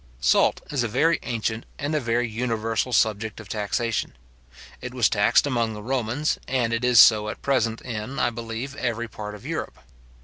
Salt 0.19 0.61
is 0.71 0.81
a 0.81 0.87
very 0.87 1.19
ancient 1.21 1.63
and 1.77 1.93
a 1.93 1.99
very 1.99 2.27
universal 2.27 2.91
subject 2.91 3.39
of 3.39 3.47
taxation. 3.47 4.13
It 4.81 4.95
was 4.95 5.07
taxed 5.07 5.45
among 5.45 5.75
the 5.75 5.83
Romans, 5.83 6.39
and 6.47 6.73
it 6.73 6.83
is 6.83 6.99
so 6.99 7.29
at 7.29 7.43
present 7.43 7.81
in, 7.81 8.17
I 8.17 8.31
believe, 8.31 8.75
every 8.77 9.07
part 9.07 9.35
of 9.35 9.45
Europe. 9.45 9.77